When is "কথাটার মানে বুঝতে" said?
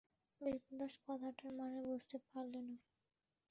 1.03-2.17